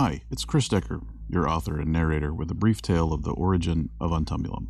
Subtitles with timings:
[0.00, 3.90] Hi, it's Chris Decker, your author and narrator, with a brief tale of the origin
[4.00, 4.68] of Untumulum.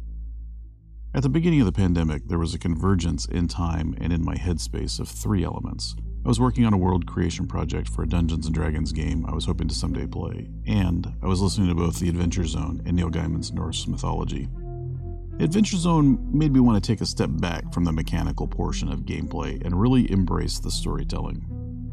[1.13, 4.37] At the beginning of the pandemic, there was a convergence in time and in my
[4.37, 5.95] headspace of three elements.
[6.25, 9.35] I was working on a world creation project for a Dungeons and Dragons game I
[9.35, 12.97] was hoping to someday play, and I was listening to both The Adventure Zone and
[12.97, 14.49] Neil Gaiman's Norse mythology.
[15.41, 19.01] Adventure Zone made me want to take a step back from the mechanical portion of
[19.01, 21.45] gameplay and really embrace the storytelling.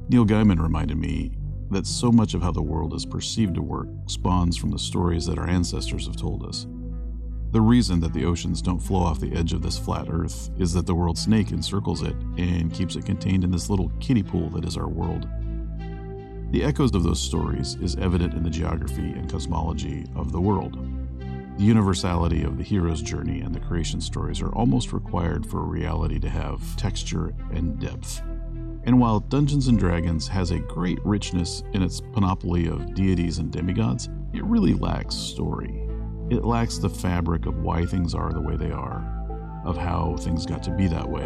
[0.07, 1.34] Neil Gaiman reminded me
[1.71, 5.25] that so much of how the world is perceived to work spawns from the stories
[5.25, 6.67] that our ancestors have told us.
[7.51, 10.73] The reason that the oceans don't flow off the edge of this flat earth is
[10.73, 14.49] that the world snake encircles it and keeps it contained in this little kiddie pool
[14.49, 15.27] that is our world.
[16.51, 20.77] The echoes of those stories is evident in the geography and cosmology of the world.
[21.57, 25.65] The universality of the hero's journey and the creation stories are almost required for a
[25.65, 28.21] reality to have texture and depth.
[28.85, 33.51] And while Dungeons and Dragons has a great richness in its panoply of deities and
[33.51, 35.87] demigods, it really lacks story.
[36.29, 39.03] It lacks the fabric of why things are the way they are,
[39.65, 41.25] of how things got to be that way,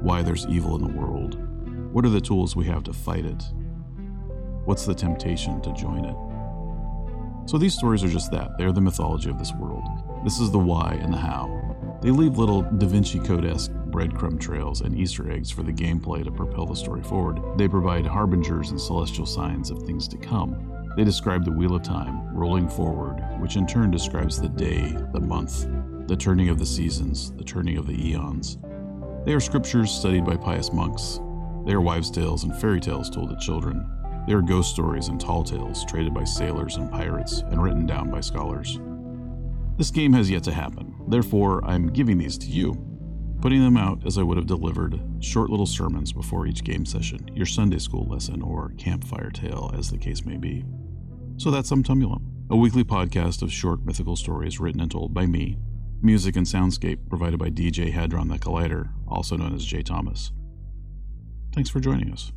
[0.00, 1.38] why there's evil in the world,
[1.92, 3.42] what are the tools we have to fight it,
[4.64, 6.16] what's the temptation to join it.
[7.48, 8.58] So these stories are just that.
[8.58, 9.84] They're the mythology of this world.
[10.24, 11.98] This is the why and the how.
[12.02, 16.24] They leave little Da Vinci Code esque breadcrumb trails and Easter eggs for the gameplay
[16.24, 17.38] to propel the story forward.
[17.58, 20.90] They provide harbingers and celestial signs of things to come.
[20.96, 25.20] They describe the wheel of time rolling forward, which in turn describes the day, the
[25.20, 25.66] month,
[26.08, 28.56] the turning of the seasons, the turning of the eons.
[29.26, 31.20] They are scriptures studied by pious monks.
[31.66, 33.86] They are wives' tales and fairy tales told to children.
[34.26, 38.10] They are ghost stories and tall tales traded by sailors and pirates and written down
[38.10, 38.80] by scholars.
[39.76, 42.89] This game has yet to happen, therefore, I'm giving these to you
[43.40, 47.30] putting them out as I would have delivered short little sermons before each game session,
[47.34, 50.64] your Sunday school lesson, or campfire tale, as the case may be.
[51.38, 55.58] So that's Untumulum, a weekly podcast of short mythical stories written and told by me,
[56.02, 60.32] music and soundscape provided by DJ Hadron the Collider, also known as Jay Thomas.
[61.54, 62.32] Thanks for joining us.